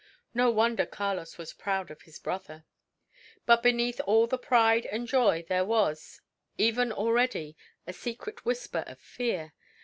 No 0.33 0.49
wonder 0.49 0.87
Carlos 0.87 1.37
was 1.37 1.53
proud 1.53 1.91
of 1.91 2.01
his 2.01 2.17
brother! 2.17 2.65
But 3.45 3.61
beneath 3.61 3.99
all 4.07 4.25
the 4.25 4.39
pride 4.39 4.87
and 4.87 5.07
joy 5.07 5.45
there 5.47 5.63
was, 5.63 6.21
even 6.57 6.91
already, 6.91 7.55
a 7.85 7.93
secret 7.93 8.43
whisper 8.43 8.83
of 8.87 8.97
fear. 8.99 9.53